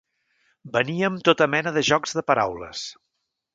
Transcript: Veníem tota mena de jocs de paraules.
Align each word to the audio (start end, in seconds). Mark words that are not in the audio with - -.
Veníem 0.77 1.19
tota 1.29 1.47
mena 1.57 1.75
de 1.77 1.85
jocs 1.91 2.19
de 2.21 2.25
paraules. 2.33 2.85